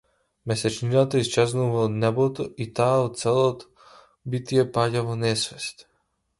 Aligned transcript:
Месечината 0.51 1.21
исчезнува 1.23 1.83
од 1.89 1.99
небото, 2.05 2.47
и 2.67 2.67
таа 2.81 2.97
со 3.03 3.13
целото 3.21 3.89
битие 4.35 4.67
паѓа 4.79 5.09
во 5.11 5.23
несвест. 5.27 5.89